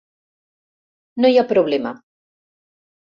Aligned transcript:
No 1.23 1.31
hi 1.33 1.37
ha 1.41 1.43
problema. 1.51 1.91